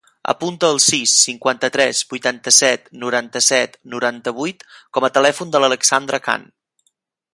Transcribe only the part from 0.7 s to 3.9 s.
el sis, cinquanta-tres, vuitanta-set, noranta-set,